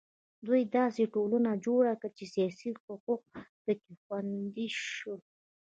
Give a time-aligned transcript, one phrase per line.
[0.45, 3.21] دوی داسې ټولنه جوړه کړه چې سیاسي حقوق
[3.65, 5.21] په کې خوندي شول.